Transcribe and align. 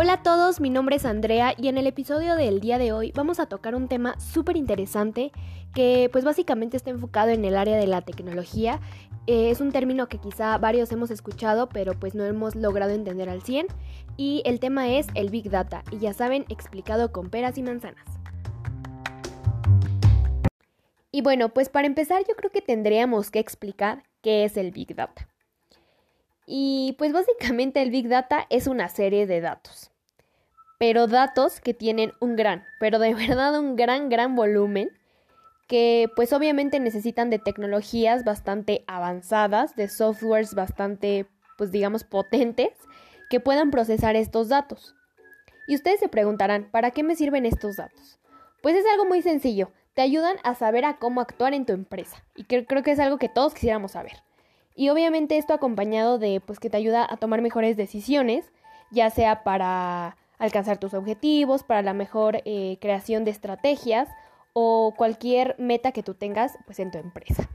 Hola 0.00 0.12
a 0.12 0.22
todos, 0.22 0.60
mi 0.60 0.70
nombre 0.70 0.94
es 0.94 1.04
Andrea 1.04 1.54
y 1.56 1.66
en 1.66 1.76
el 1.76 1.88
episodio 1.88 2.36
del 2.36 2.60
día 2.60 2.78
de 2.78 2.92
hoy 2.92 3.10
vamos 3.16 3.40
a 3.40 3.46
tocar 3.46 3.74
un 3.74 3.88
tema 3.88 4.14
súper 4.20 4.56
interesante 4.56 5.32
que 5.74 6.08
pues 6.12 6.24
básicamente 6.24 6.76
está 6.76 6.90
enfocado 6.90 7.30
en 7.30 7.44
el 7.44 7.56
área 7.56 7.76
de 7.76 7.88
la 7.88 8.02
tecnología. 8.02 8.78
Eh, 9.26 9.50
es 9.50 9.60
un 9.60 9.72
término 9.72 10.08
que 10.08 10.18
quizá 10.18 10.56
varios 10.56 10.92
hemos 10.92 11.10
escuchado 11.10 11.68
pero 11.68 11.98
pues 11.98 12.14
no 12.14 12.22
hemos 12.22 12.54
logrado 12.54 12.92
entender 12.92 13.28
al 13.28 13.42
100 13.42 13.66
y 14.16 14.42
el 14.44 14.60
tema 14.60 14.88
es 14.88 15.08
el 15.16 15.30
Big 15.30 15.50
Data 15.50 15.82
y 15.90 15.98
ya 15.98 16.12
saben 16.12 16.44
explicado 16.48 17.10
con 17.10 17.28
peras 17.28 17.58
y 17.58 17.64
manzanas. 17.64 18.06
Y 21.10 21.22
bueno, 21.22 21.48
pues 21.48 21.70
para 21.70 21.88
empezar 21.88 22.22
yo 22.28 22.36
creo 22.36 22.52
que 22.52 22.62
tendríamos 22.62 23.32
que 23.32 23.40
explicar 23.40 24.04
qué 24.22 24.44
es 24.44 24.56
el 24.56 24.70
Big 24.70 24.94
Data. 24.94 25.26
Y 26.50 26.94
pues 26.96 27.12
básicamente 27.12 27.82
el 27.82 27.90
Big 27.90 28.08
Data 28.08 28.46
es 28.48 28.66
una 28.68 28.88
serie 28.88 29.26
de 29.26 29.42
datos. 29.42 29.90
Pero 30.78 31.06
datos 31.06 31.60
que 31.60 31.74
tienen 31.74 32.14
un 32.20 32.36
gran, 32.36 32.64
pero 32.80 32.98
de 32.98 33.12
verdad 33.28 33.60
un 33.60 33.76
gran, 33.76 34.08
gran 34.08 34.34
volumen, 34.34 34.88
que 35.68 36.10
pues 36.16 36.32
obviamente 36.32 36.80
necesitan 36.80 37.28
de 37.28 37.38
tecnologías 37.38 38.24
bastante 38.24 38.82
avanzadas, 38.86 39.76
de 39.76 39.88
softwares 39.88 40.54
bastante, 40.54 41.26
pues 41.58 41.70
digamos, 41.70 42.04
potentes, 42.04 42.72
que 43.28 43.40
puedan 43.40 43.70
procesar 43.70 44.16
estos 44.16 44.48
datos. 44.48 44.94
Y 45.66 45.74
ustedes 45.74 46.00
se 46.00 46.08
preguntarán, 46.08 46.70
¿para 46.70 46.92
qué 46.92 47.02
me 47.02 47.14
sirven 47.14 47.44
estos 47.44 47.76
datos? 47.76 48.20
Pues 48.62 48.74
es 48.74 48.86
algo 48.90 49.04
muy 49.04 49.20
sencillo, 49.20 49.70
te 49.92 50.00
ayudan 50.00 50.36
a 50.44 50.54
saber 50.54 50.86
a 50.86 50.96
cómo 50.96 51.20
actuar 51.20 51.52
en 51.52 51.66
tu 51.66 51.74
empresa. 51.74 52.24
Y 52.34 52.44
creo 52.44 52.82
que 52.82 52.92
es 52.92 53.00
algo 53.00 53.18
que 53.18 53.28
todos 53.28 53.52
quisiéramos 53.52 53.92
saber. 53.92 54.22
Y 54.78 54.90
obviamente 54.90 55.38
esto 55.38 55.54
acompañado 55.54 56.20
de 56.20 56.40
pues 56.40 56.60
que 56.60 56.70
te 56.70 56.76
ayuda 56.76 57.04
a 57.10 57.16
tomar 57.16 57.42
mejores 57.42 57.76
decisiones, 57.76 58.52
ya 58.92 59.10
sea 59.10 59.42
para 59.42 60.16
alcanzar 60.38 60.78
tus 60.78 60.94
objetivos, 60.94 61.64
para 61.64 61.82
la 61.82 61.94
mejor 61.94 62.42
eh, 62.44 62.78
creación 62.80 63.24
de 63.24 63.32
estrategias 63.32 64.08
o 64.52 64.94
cualquier 64.96 65.56
meta 65.58 65.90
que 65.90 66.04
tú 66.04 66.14
tengas 66.14 66.56
pues 66.64 66.78
en 66.78 66.92
tu 66.92 66.98
empresa. 66.98 67.50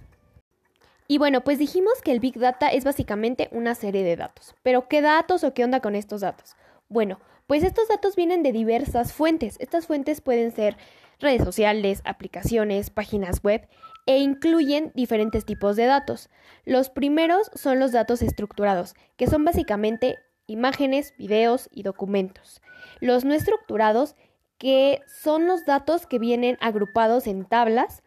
Y 1.07 1.17
bueno, 1.17 1.45
pues 1.45 1.59
dijimos 1.59 1.93
que 2.03 2.11
el 2.11 2.19
Big 2.19 2.37
Data 2.37 2.67
es 2.67 2.83
básicamente 2.83 3.47
una 3.53 3.73
serie 3.73 4.03
de 4.03 4.17
datos. 4.17 4.53
Pero 4.61 4.89
¿qué 4.89 5.01
datos 5.01 5.45
o 5.45 5.53
qué 5.53 5.63
onda 5.63 5.79
con 5.79 5.95
estos 5.95 6.19
datos? 6.19 6.57
Bueno, 6.89 7.21
pues 7.47 7.63
estos 7.63 7.87
datos 7.87 8.17
vienen 8.17 8.43
de 8.43 8.51
diversas 8.51 9.13
fuentes. 9.13 9.55
Estas 9.61 9.87
fuentes 9.87 10.19
pueden 10.19 10.51
ser 10.51 10.75
redes 11.19 11.45
sociales, 11.45 12.01
aplicaciones, 12.03 12.89
páginas 12.89 13.41
web 13.41 13.65
e 14.05 14.17
incluyen 14.17 14.91
diferentes 14.95 15.45
tipos 15.45 15.75
de 15.75 15.85
datos. 15.85 16.29
Los 16.65 16.89
primeros 16.89 17.49
son 17.53 17.79
los 17.79 17.91
datos 17.91 18.21
estructurados, 18.21 18.95
que 19.17 19.27
son 19.27 19.45
básicamente 19.45 20.17
imágenes, 20.47 21.13
videos 21.17 21.69
y 21.71 21.83
documentos. 21.83 22.61
Los 22.99 23.25
no 23.25 23.33
estructurados, 23.33 24.15
que 24.57 25.01
son 25.07 25.47
los 25.47 25.65
datos 25.65 26.05
que 26.05 26.19
vienen 26.19 26.57
agrupados 26.61 27.27
en 27.27 27.45
tablas, 27.45 28.03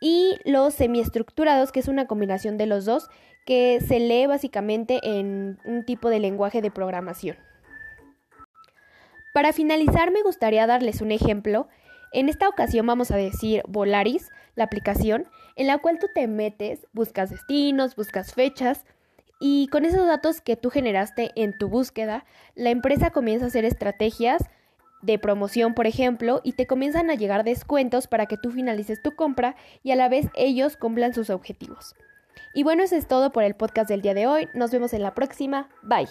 y 0.00 0.38
los 0.44 0.74
semiestructurados, 0.74 1.72
que 1.72 1.80
es 1.80 1.88
una 1.88 2.06
combinación 2.06 2.56
de 2.56 2.66
los 2.66 2.86
dos, 2.86 3.08
que 3.44 3.80
se 3.86 4.00
lee 4.00 4.26
básicamente 4.26 5.00
en 5.02 5.58
un 5.64 5.84
tipo 5.84 6.08
de 6.08 6.20
lenguaje 6.20 6.62
de 6.62 6.70
programación. 6.70 7.36
Para 9.34 9.52
finalizar, 9.52 10.10
me 10.10 10.22
gustaría 10.22 10.66
darles 10.66 11.00
un 11.00 11.12
ejemplo 11.12 11.68
en 12.12 12.28
esta 12.28 12.48
ocasión 12.48 12.86
vamos 12.86 13.10
a 13.10 13.16
decir 13.16 13.62
Volaris, 13.68 14.30
la 14.54 14.64
aplicación 14.64 15.26
en 15.56 15.66
la 15.66 15.78
cual 15.78 15.98
tú 15.98 16.06
te 16.14 16.26
metes, 16.26 16.86
buscas 16.92 17.30
destinos, 17.30 17.96
buscas 17.96 18.34
fechas 18.34 18.84
y 19.40 19.68
con 19.68 19.84
esos 19.84 20.06
datos 20.06 20.40
que 20.40 20.56
tú 20.56 20.70
generaste 20.70 21.30
en 21.34 21.56
tu 21.56 21.68
búsqueda, 21.68 22.24
la 22.54 22.70
empresa 22.70 23.10
comienza 23.10 23.46
a 23.46 23.48
hacer 23.48 23.64
estrategias 23.64 24.42
de 25.02 25.18
promoción, 25.18 25.74
por 25.74 25.86
ejemplo, 25.86 26.40
y 26.44 26.52
te 26.52 26.66
comienzan 26.66 27.10
a 27.10 27.14
llegar 27.14 27.42
descuentos 27.42 28.06
para 28.06 28.26
que 28.26 28.36
tú 28.36 28.50
finalices 28.50 29.00
tu 29.02 29.16
compra 29.16 29.56
y 29.82 29.92
a 29.92 29.96
la 29.96 30.10
vez 30.10 30.26
ellos 30.34 30.76
cumplan 30.76 31.14
sus 31.14 31.30
objetivos. 31.30 31.94
Y 32.52 32.64
bueno, 32.64 32.82
eso 32.82 32.96
es 32.96 33.06
todo 33.06 33.32
por 33.32 33.44
el 33.44 33.54
podcast 33.54 33.88
del 33.88 34.02
día 34.02 34.14
de 34.14 34.26
hoy. 34.26 34.48
Nos 34.54 34.70
vemos 34.70 34.92
en 34.92 35.02
la 35.02 35.14
próxima. 35.14 35.68
Bye. 35.82 36.08